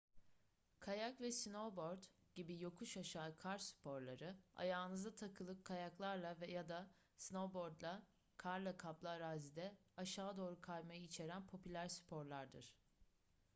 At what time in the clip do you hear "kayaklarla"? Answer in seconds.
5.63-6.37